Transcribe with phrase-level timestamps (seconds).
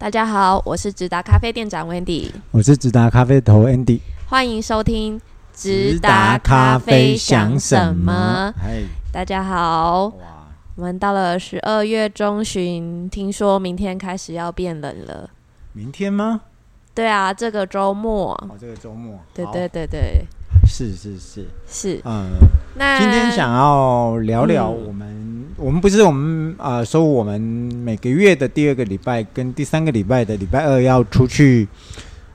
[0.00, 5.20] 大家好，我是直达咖啡店长 Wendy，我是直达咖啡头 Andy，欢迎收听
[5.52, 8.50] 直达咖啡想什么？
[8.56, 8.82] 嗨，
[9.12, 15.28] 大家好，哇，我们到了十二月中旬，听说明天开始要变冷了，
[15.74, 16.40] 明天吗？
[16.94, 20.24] 对啊，这个周末，哦，这个周末，对对对对，
[20.66, 21.46] 是是是。
[21.68, 22.30] 是，嗯，
[22.74, 25.29] 那今天想要聊聊我们。
[25.60, 31.68] 嗯我们不是我们呃，说我们每个月的第二个礼拜跟第三个礼拜的礼拜二要出去，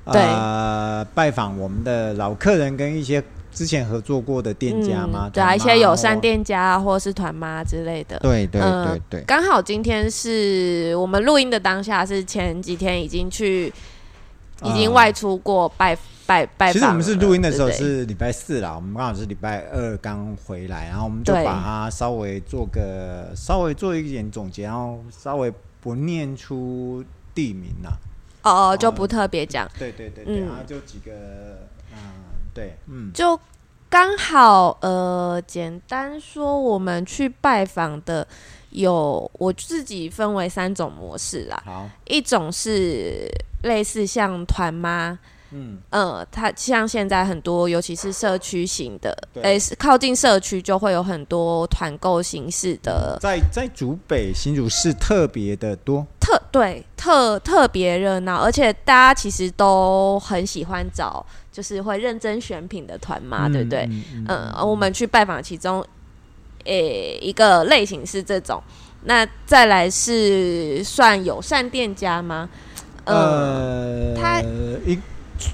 [0.03, 3.21] 呃，拜访我们的老客人跟一些
[3.51, 5.27] 之前合作过的店家吗？
[5.27, 8.19] 嗯、对啊，一些友善店家或是团妈之类的。
[8.19, 9.23] 对对对对。
[9.25, 13.73] 刚、呃、好今天是我们录音的当下，是前几天已经去，
[14.63, 16.71] 已经外出过拜拜拜。
[16.71, 27.99] 其实我们是录音的时候是礼拜四啦，我们刚好是礼拜二刚回来，然后我们就把它稍微做个稍微做一点总结，然后稍微不念出地名了。
[28.43, 29.69] 哦哦，就不特别讲。
[29.77, 31.11] 对对对对，然后就几个，
[31.91, 31.97] 嗯，
[32.53, 33.39] 对，嗯，就
[33.89, 38.27] 刚好呃，简单说，我们去拜访的
[38.75, 41.61] 有我自己分为三种模式啦。
[41.65, 43.27] 好，一种是
[43.63, 45.17] 类似像团妈。
[45.51, 63.83] 嗯呃，它像现在很多，尤其是社区型的，哎，是靠近社区就会有很多团购形式的，在在竹北新竹市特别的多，特对特特别热闹，而且大家其实都很喜欢找，就是会认真选品的团嘛，嗯、对不对？
[63.83, 65.85] 嗯，嗯，嗯、呃，我们去拜访其中，
[66.65, 68.61] 诶一个类型是这种，
[69.05, 72.49] 那再来是算友善店家吗？
[73.05, 74.41] 呃，呃他
[74.85, 74.99] 一。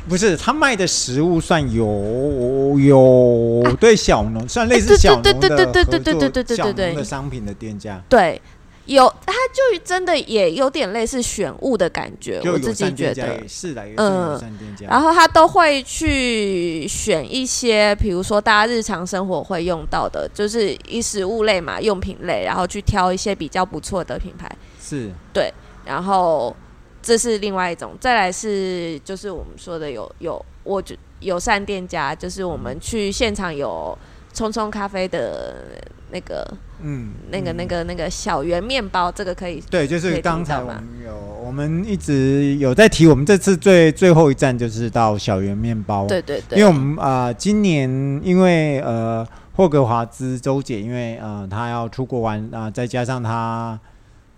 [0.07, 7.99] 不是，他卖的食物算有有对小农，算类似小农的对对对对对对对对对对的商品的店家。
[8.07, 8.39] 对，
[8.85, 14.39] 有，他就真的也有点类似选物的感觉，我自己觉得是的，嗯，
[14.81, 24.49] 然后他都会去选一些，比如说大家日常生活会用到的，就是衣食物类嘛，用品类，然后去挑一些比较不错的品牌。
[24.81, 25.53] 是，对，
[25.85, 26.55] 然后。
[27.03, 33.97] 这是另外一种，再来是就是我们说的有有我觉友善店家，就是我们去现场有
[34.33, 35.81] 冲冲咖啡的
[36.11, 36.45] 那个，
[36.81, 41.15] 嗯，那个那个那个小圆面包，这个可以对，就是刚才我们有
[41.45, 47.89] 我们一直有在提，我们这次最最后一站就是到小圆面包，对对对，因为我们啊、呃、今年
[48.23, 53.79] 因为呃霍格华兹周姐，因为呃她要出国玩啊、呃，再加上她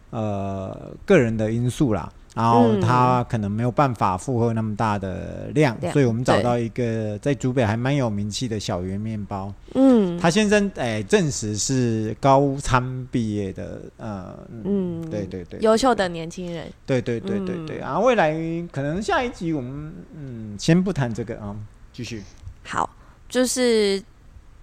[0.09, 2.11] 呃个人的因素啦。
[2.35, 9.53] 然后他可能没有办法负荷那么大的量，嗯、所以我们找到一个在竹北还蛮有名气的小圆面包。
[9.75, 16.65] 嗯，他先生哎证实是高餐毕业的，呃，嗯，对对对，优秀的年轻人。
[16.85, 18.33] 对对对对对，然后、嗯啊、未来
[18.71, 21.55] 可能下一集我们嗯先不谈这个啊，
[21.91, 22.23] 继续。
[22.63, 22.89] 好，
[23.29, 24.01] 就是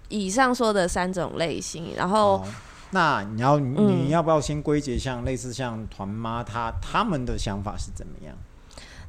[0.08, 2.38] 以上说的三种类型，然后。
[2.38, 2.44] 哦
[2.90, 8.34] 那你要你要不要先归结像类似像团妈她他们的想法是怎么样？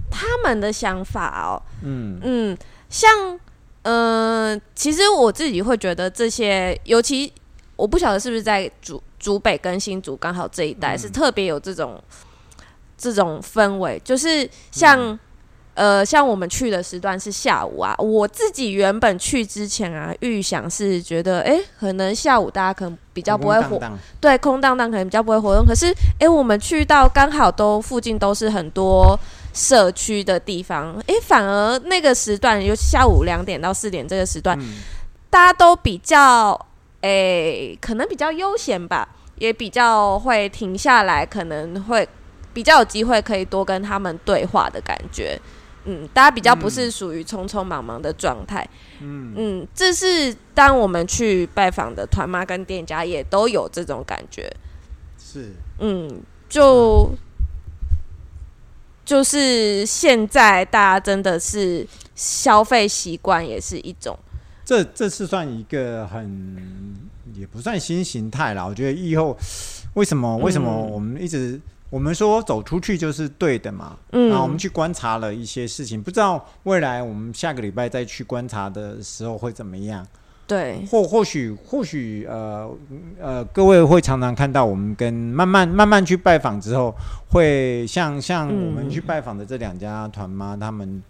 [0.09, 2.57] 他们的想法哦，嗯嗯，
[2.89, 3.09] 像
[3.83, 7.31] 嗯、呃，其实我自己会觉得这些，尤其
[7.75, 12.01] 我不晓得是不是在竹竹北跟新竹刚好这一带、嗯、是特别有这种
[12.97, 14.99] 这种氛围，就是像。
[14.99, 15.19] 嗯
[15.73, 23.79] 呃，像我们去的时段是下午啊，我自己原本去之前啊，预想是觉得，哎、欸，可能下午大家可能比较不会活，
[24.19, 25.65] 对，空荡荡，可能比较不会活动。
[25.65, 25.87] 可是，
[26.19, 29.17] 哎、欸，我们去到刚好都附近都是很多
[29.53, 34.75] 社区的地方，哎、欸，反而那个时段，有下午两点到四点这个时段，嗯、
[35.29, 36.51] 大家都比较，
[36.99, 39.07] 哎、欸，可能比较悠闲吧，
[39.37, 42.07] 也比较会停下来，可能会
[42.53, 45.39] 比较有机会可以多跟他们对话的感觉。
[45.85, 48.67] 嗯，大家比较不是属于匆匆忙忙的状态。
[48.99, 54.47] 嗯嗯，这是当我们去拜访的团妈跟店家也都有这种感觉。
[55.17, 57.09] 是，嗯，就
[59.03, 64.17] 就是现在大家真的是消费习惯也是一种。
[64.63, 66.95] 这这是算一个很
[67.33, 68.63] 也不算新形态啦。
[68.65, 69.35] 我觉得以后
[69.95, 71.59] 为什么为什么我们一直。
[71.91, 80.07] 我们说走出去就是对的嘛，嗯，然后我们去观察了一些事情，不知道未来我们下个礼拜再去观察的时候会怎么样？
[80.47, 82.69] 对，或或许或许呃
[83.19, 86.95] 呃，各位会常常看到我们跟慢慢慢慢去拜访之后，
[87.29, 91.03] 会像像我们去拜访的这两家团妈他们。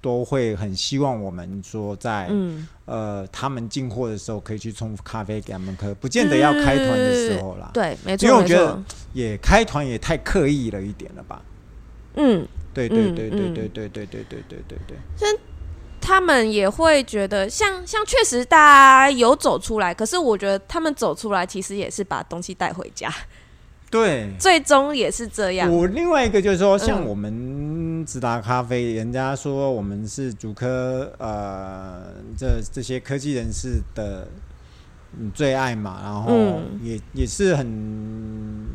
[0.00, 7.70] 都会很希望我们说在，嗯、呃他们进货的时候可以去冲咖啡给他们喝，不见得要开团的时候啦。
[7.74, 8.82] 对，没错，因为我觉得
[9.12, 11.42] 也开团也太刻意了一点了吧。
[12.14, 14.96] 嗯，对对对对对对对对对对对对。
[15.16, 15.28] 像
[16.00, 23.12] 他们也会觉得像，像像确实大家有走出来，可是我觉得他们走出来其实也是把东西带回家。
[23.90, 25.68] 对，最终也是这样。
[25.68, 34.28] 我另外一个就是说，像我们直达咖啡，嗯、人家说我们是主科呃，这这些科技人士的
[35.34, 38.68] 最爱嘛，然后也、嗯、也是很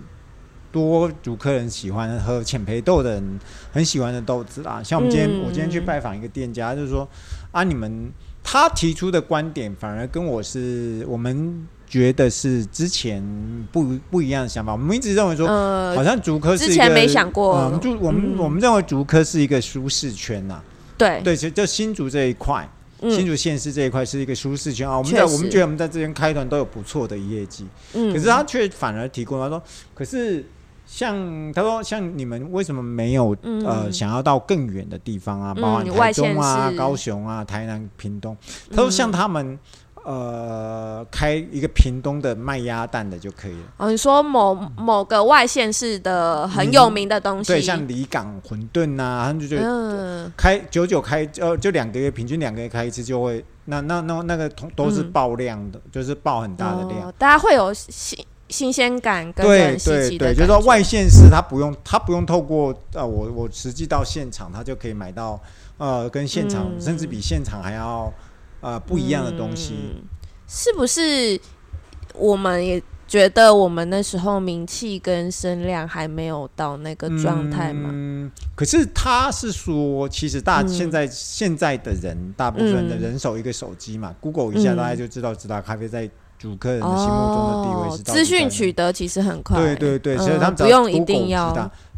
[0.69, 3.39] 多主客人喜欢喝浅焙豆的人
[3.71, 4.83] 很喜欢的豆子啦。
[4.83, 7.07] 像我们今天，嗯、我今天去拜访一个店家，就是说
[7.53, 8.11] 啊，你们
[8.43, 11.65] 他提出的观点反而跟我是我们。
[11.87, 13.23] 觉得是之前
[13.71, 20.63] 不不一样的想法，我们一直认为说，呃、好像竹科是一个，之前没想过，嗯、就我们、嗯、我们认为竹科是一个舒适圈呐、啊，
[20.97, 21.21] 对。
[21.23, 22.67] 对，就就新竹这一块，
[23.01, 24.97] 嗯、新竹县市这一块是一个舒适圈啊。
[24.97, 29.61] 我们在我们觉得我们在这边开团都有不错的业绩，嗯，可是他却反而提供他说，
[29.93, 30.43] 可是
[30.85, 38.35] 像他说像你们为什么没有、嗯、呃想要到更远的地方啊，包含台中啊、高雄啊、台南、屏东，
[38.71, 39.57] 他说像他们。
[40.07, 43.63] 嗯呃，开一个屏东的卖鸭蛋的就可以了。
[43.77, 59.43] 哦，你说某某个外县市的很有名的东西，嗯、对，像离港馄饨啊，他们就觉得开九九开，呃，就两个月，平均两个月开一次就会，那那那那个同都是爆量的，嗯、就是爆很大的量，哦、大家会有新新鲜感跟。
[59.43, 65.41] 对对对，就是说外县市他不用他不用透过呃我我实际到现场，他就可以买到
[65.77, 68.13] 呃跟现场、嗯、甚至比现场还要。
[68.61, 70.03] 呃，不一样的东西，嗯，
[70.47, 71.39] 是不是？
[72.17, 77.89] 我们也觉得我们那时候名气跟声量还没有到那个状态嘛。
[77.91, 86.09] 嗯，可是他是说，其实大现在，嗯、现在的人，大部分的人手一个手机嘛，嗯，Google 一下，大家就知道直达咖啡在
[86.39, 88.03] 主客人的心目中的地位是。
[88.03, 91.53] 资讯，哦、取得其实很快，对对对，所以他们不用一定要。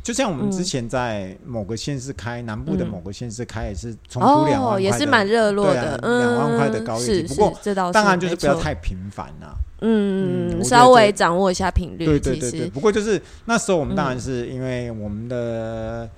[0.08, 7.28] 就像我们之前在某个县市开，南部的某个县市开也是冲出两万块，也是蛮热络的，两万块的高业绩。
[7.28, 7.60] 不过
[7.92, 9.48] 当然就是不要太频繁呐。
[9.82, 12.06] 嗯，稍微掌握一下频率。
[12.06, 12.70] 对对对对。
[12.70, 16.10] 不过就是那时候我们当然是因为我们的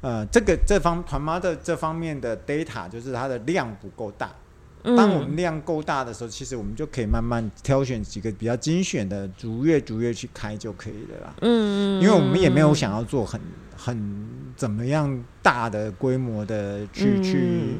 [0.00, 4.30] 呃这个这方团妈的这方面的 data 就是它的量不够大。
[4.82, 11.34] 当我们量够大的时候，其实我们就可以慢慢挑选几个比较精选的，逐月逐月去开就可以了啦。
[11.42, 13.40] 嗯，因为我们也没有想要做很
[13.76, 17.76] 很怎么样大的规模的去去。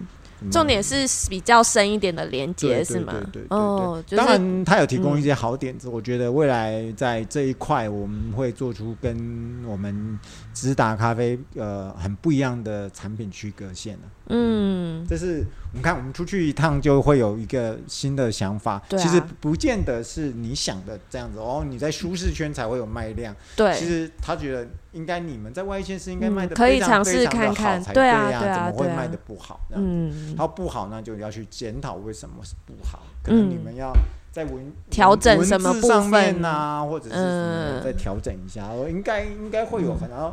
[0.53, 3.13] 重点是比较深一点的连接是吗？
[3.13, 3.47] 对对对。
[3.49, 10.17] 哦，当然他有提供一些好点子，我觉得未来在这一块我们会做出跟我们
[10.55, 14.03] 直达咖啡呃很不一样的产品区隔线了。
[14.29, 15.45] 嗯，这是。
[15.73, 18.83] 我们看，我们出去一趟就会有一个新的想法。
[18.89, 21.65] 对啊、其实不见得是你想的这样子哦。
[21.69, 23.35] 你在舒适圈才会有卖量。
[23.55, 29.61] 对，其实他觉得应该你们在外线是应该卖的非常非常的好才对呀，怎么会卖的不好？
[29.71, 33.03] 嗯，然后不好呢，就要去检讨为什么是不好。
[33.23, 33.93] 可能你们要
[34.33, 38.71] 在文调整什么部分啊，或者是什么再调整一下。
[38.89, 39.95] 应该应该会有。
[40.09, 40.33] 然后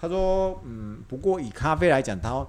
[0.00, 2.44] 他说，嗯，不过以咖啡来讲，他。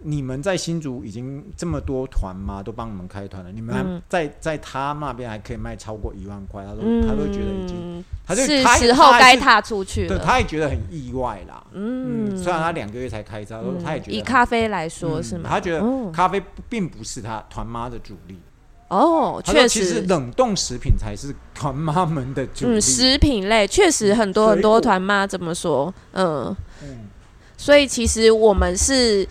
[0.00, 2.62] 你们在新竹已经这么多团吗？
[2.62, 3.50] 都帮你们开团了。
[3.50, 10.16] 你们还在在他那边还可以卖超过一万块，他说他都觉得已经，他就是时候该踏出去了。
[10.16, 11.66] 对，他也觉得很意外啦。
[11.72, 15.50] 嗯，虽然他两个月才开张，他也觉得以咖啡来说是吗？
[15.50, 18.38] 他觉得咖啡并不是他团妈的主力。
[18.86, 22.76] 哦，确实，其实冷冻食品才是团妈们的主力。
[22.76, 25.92] 嗯，食品类确实很多很多团妈怎么说？
[26.12, 27.08] 嗯嗯，
[27.56, 29.26] 所以其实我们是。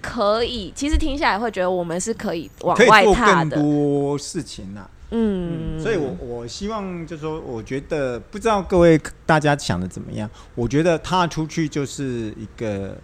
[0.00, 3.56] 可以，其实听下来会觉得我们是可以往外踏的。
[3.56, 10.28] 更多事情呐、啊，嗯，嗯，所以我我希望就是说，我觉得不知道各位大家想的怎么样？
[10.54, 12.96] 我觉得踏出去就是一个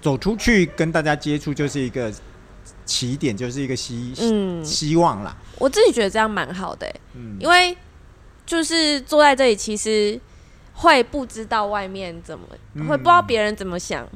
[0.00, 2.12] 走出去跟大家接触，就是一个
[2.84, 5.36] 起点，就是一个希嗯希望啦。
[5.58, 7.76] 我自己觉得这样蛮好的、欸，嗯，因为
[8.44, 10.20] 就是坐在这里，其实
[10.74, 14.06] 会不知道外面怎么，嗯、会不知道别人怎么想，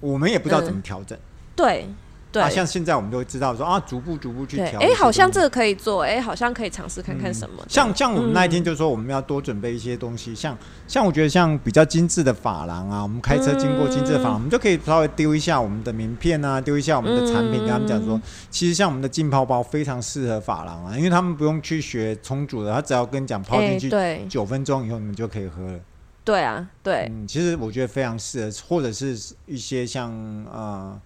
[0.00, 1.16] 我们也不知道怎么调整。
[1.16, 1.20] 嗯
[1.56, 1.88] 对，
[2.30, 4.78] 对啊，像现在我们都会知道说啊，逐步逐步去调。
[4.78, 7.56] 哎，好像这个可以做，哎，好像可以尝试看看什么。
[7.62, 18.20] 嗯、像像我们那一天就说我们要多准备一些东西，嗯、像像我觉得像比较精致的发廊啊，我们开车经过精致的发廊，嗯、我们就可以稍微丢一下我们的名片啊，丢一下我们的产品，嗯、跟他们讲说，
[18.50, 25.78] 其实像我们的浸泡包非常适合发廊啊，因为他们不用去学冲煮的，他只要跟你讲泡进去，对，九分钟以后你们就可以喝了。
[26.22, 30.10] 对啊，对，嗯，其实我觉得非常适合，或者是一些像
[30.52, 31.00] 呃。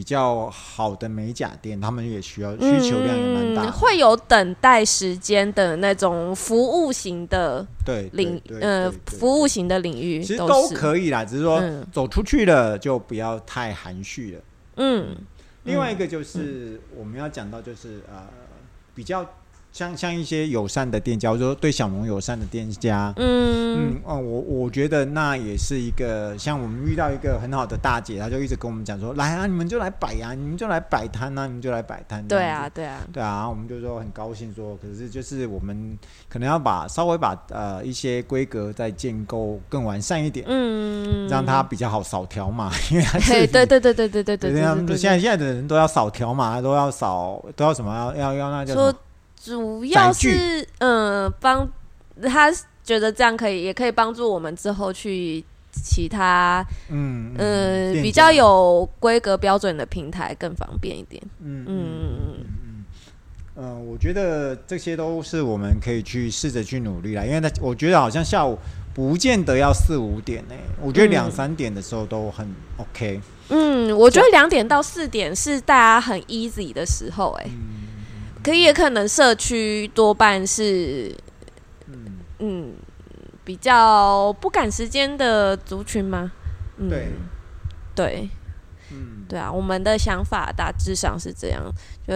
[0.00, 14.40] 比较好的美甲店，他们也需要需求量也蛮大、嗯，会有等待时间的那种服务型的对领呃服务型的领域，其实都可以啦，只是说走出去了就不要太含蓄了。
[14.76, 15.14] 嗯，
[15.64, 18.26] 另外一个就是我们要讲到就是呃
[18.94, 19.22] 比较。
[19.72, 32.26] 像像一些友善的店家，或者说对小农友善的店家，嗯嗯哦，我我觉得那也是一个，像我们遇到一个很好的大姐，她就一直跟我们讲说，来啊，你们就来摆呀，你们就来摆摊啊，你们就来摆摊。
[32.26, 35.96] 对啊，对啊，对啊，我们就说很高兴说，可是就是我们
[36.28, 44.36] 可能要把稍微把呃一些规格再建构更完善一点，嗯，让它比较好扫条码，因为它是对对对对对对对
[44.84, 48.92] 对，现在现在的人都要扫条码，都要扫都要什么要要要那叫什么？
[49.42, 51.66] 主要是嗯，帮
[52.22, 52.52] 他
[52.84, 55.42] 觉得这样可以，也可以帮助我们之后去
[55.72, 61.22] 其他嗯嗯、呃、比较有规格标准的平台更方便一点。
[61.42, 62.84] 嗯嗯嗯嗯
[63.56, 68.58] 嗯，我觉得这些都是我们可以去试着去努力啦，因为他我觉得好像下午
[68.92, 73.20] 不见得要四五点呢、欸，我觉得两三点的时候都很 OK。
[73.48, 77.50] 嗯，我觉得两点到四点是大家很 easy 的时候、欸，哎。
[77.50, 77.69] 嗯
[78.42, 81.14] 可以，也可能社区多半是，
[81.86, 82.18] 嗯。
[82.42, 82.72] 嗯，
[83.44, 86.32] 比较不赶时间的族群吗？
[86.78, 87.08] 嗯、对，
[87.94, 88.30] 对，
[88.90, 91.62] 嗯，对啊，我们的想法大致上是这样，
[92.08, 92.14] 就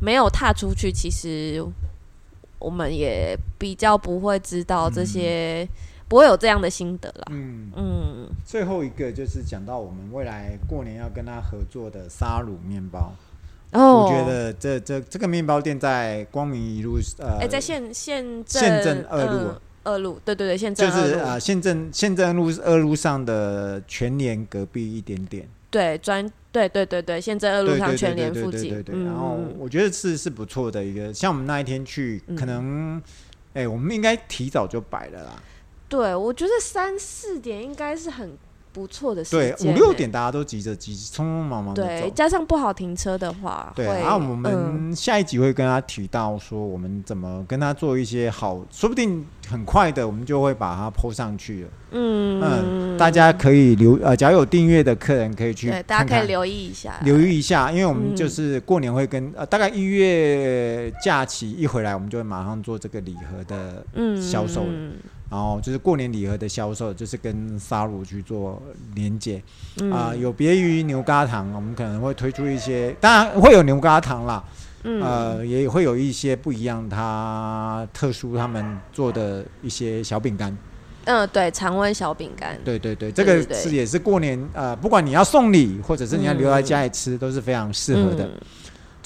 [0.00, 1.60] 没有踏出去，其实
[2.60, 5.68] 我们也比较不会知道这些，嗯、
[6.06, 7.24] 不会有这样的心得啦。
[7.30, 7.72] 嗯。
[7.74, 13.12] 嗯，最后一个就是讲到我们未来过年要跟他合作的沙鲁面包。
[13.72, 19.50] 我觉得这这这个面包店在光明一路呃，哎，在县县县镇二路
[19.82, 33.02] 二路，对对对，县政就是啊，县镇县镇路二路上的全联隔壁一点点，对专对对对对，县政二路上全联附近，对，然后我觉得是是不错的一个，像我们那一天去，可能
[33.52, 35.42] 哎，我们应该提早就摆了啦。
[35.88, 38.36] 对，我觉得三四点应该是很。
[38.76, 41.88] 不错的时间，对，五六点大家都急着急，匆匆忙忙的走。
[41.88, 43.86] 对，加上不好停车的话，对。
[43.86, 51.68] 然后我们下一集会跟他提到说，我们怎么跟他做一些好，说不定很快的，我们就会把它 po 上去了。
[51.92, 63.82] 嗯嗯，大家可以留呃，假如有订阅的客人可以去看看，对，大家可以留意一下，留意一下，因为我们就是过年会跟呃，大概一月假期一回来，我们就会马上做这个礼盒的
[64.20, 64.68] 销售了。
[64.68, 64.92] 嗯
[65.28, 68.62] 然后就是过年礼盒的销售，就是跟沙鲁去做
[68.94, 69.42] 连接。
[69.90, 74.44] 啊，有别于牛轧糖，我们可能会推出一些，当然会有牛轧糖啦，
[74.84, 80.56] 嗯、呃，也会有一些不一样，它特殊他们做的一些小饼干。
[81.04, 82.58] 嗯，对，常温小饼干。
[82.64, 88.24] 对对对，这个是也是过年呃，不管你要送礼或者是你要留在家里吃，嗯、都是非常适合的。
[88.24, 88.40] 嗯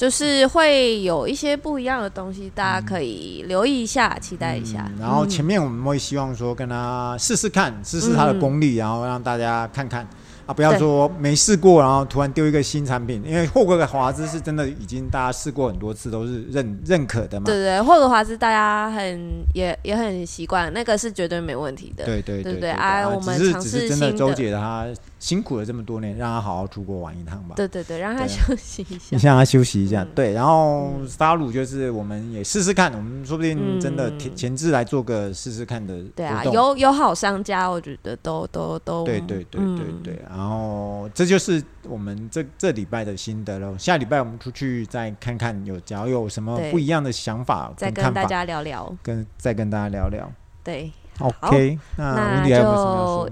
[0.01, 4.91] 就是会有一些不一样的东西，大家可以留意一下，期待一下。
[4.99, 10.09] 然后前面我们会希望说跟他试试看，试试他的功力，然后让大家看看。
[10.51, 17.47] 啊，不要说没试过，然后突然丢一个新产品，因为霍格华兹是真的已经大家试过很多次，都是认认可的嘛。
[17.47, 22.05] 对对，霍格华兹大家很也也很习惯，那个是绝对没问题的。
[22.05, 23.89] 对对对对，哎，我们尝试新的。
[23.89, 24.89] 真的周姐她
[25.21, 27.55] 辛苦了这么多年，让她好好出国玩一趟吧。
[27.55, 29.17] 对对对，让她休息一下。
[29.17, 30.33] 你让她休息一下，对。
[30.33, 35.97] 然后沙鲁就是我们也试试看，我们说不定真的前置来做个试试看的。
[36.17, 39.05] 对啊，有有好商家，我觉得都都都。
[39.05, 43.77] 对对对对对，然后这就是我们这这礼拜的心得喽。
[43.77, 50.33] 下礼拜我们出去再看看，有只要有什么不一样的想法，再跟大家聊聊，跟再跟大家聊聊。
[50.65, 53.31] 对，OK，那就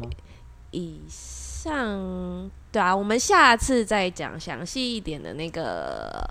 [0.70, 6.30] 以上对啊，我们下次再讲详细一点的那个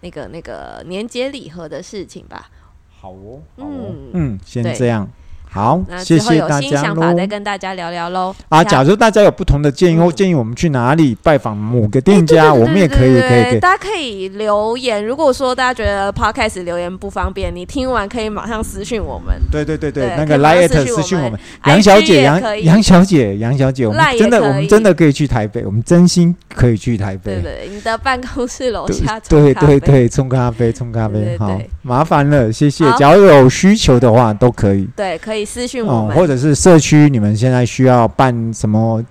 [0.00, 2.48] 那个那个年节礼盒的事情吧。
[2.88, 5.06] 好哦，好哦，嗯，先这样。
[5.54, 7.14] 好，那谢谢大家喽。
[7.16, 8.34] 再跟大家聊聊喽。
[8.48, 13.60] 啊，假如大家有不同的建议或建议，我们去哪里拜访某个店家，我们也可以可以。
[13.60, 15.06] 大家可以留言。
[15.06, 19.32] 如果说大家觉得 Podcast 留言不方便，你听完可以马上私讯我们。
[19.52, 21.38] 对对对对，那个 Line 私讯我们。
[21.66, 27.34] 杨小姐，杨杨小姐，杨小姐，我们真的我们真的可以去台北，我们真心可以去台北。
[27.34, 29.20] 对对，你的办公室楼下。
[29.28, 32.84] 对对对，冲咖啡，冲咖啡，好，麻烦了，谢谢。
[32.96, 34.88] 只要有需求的话，都可以。
[34.96, 35.43] 对，可以。
[35.44, 39.04] 私讯我们，或者是社区，你们现在需要办什么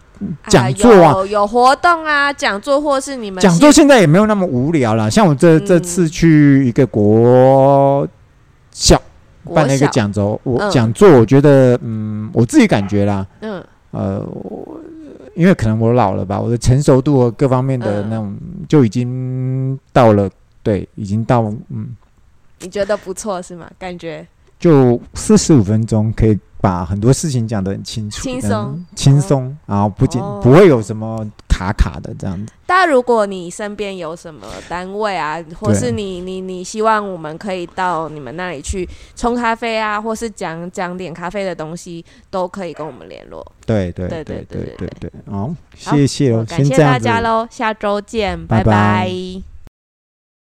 [0.48, 1.12] 讲座啊？
[1.14, 5.10] 有有活动啊，讲座，或是你们讲座，现在也没有那么无聊了。
[5.12, 8.08] 像我这这次去一个国
[8.72, 9.02] 小
[9.54, 14.26] 办了一个讲座，我讲座，我觉得，嗯，我自己感觉啦，嗯，呃，
[15.36, 18.36] 因为可能我老了吧，我的成熟度和各方面的那种
[18.68, 20.30] 就已经到了，
[20.62, 21.96] 对，已经到嗯。
[22.62, 23.70] 你觉得不错是吗？
[23.78, 24.26] 感觉
[24.64, 32.54] 就四十五分钟可以把很多事情讲得很清楚，轻松轻松，然后不仅、哦、不会有什么卡卡的这样子。
[32.66, 43.46] 大家如果你身边有什么单位啊，或是你你你希望我们可以到你们那里去冲咖啡啊，或是讲讲点咖啡的东西，都可以跟我们联络。
[43.66, 48.64] 对对对对对对对，好，谢谢哦，感谢大家喽，下周见，拜拜。
[48.64, 49.53] 拜拜。